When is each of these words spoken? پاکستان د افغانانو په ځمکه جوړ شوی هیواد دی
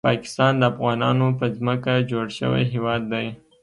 پاکستان 0.07 0.53
د 0.57 0.63
افغانانو 0.71 1.27
په 1.39 1.45
ځمکه 1.57 1.93
جوړ 2.11 2.25
شوی 2.39 2.63
هیواد 2.73 3.01
دی 3.13 3.27